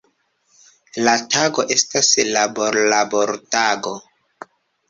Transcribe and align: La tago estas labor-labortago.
La 1.07 1.13
tago 1.35 1.65
estas 1.75 2.09
labor-labortago. 2.31 3.93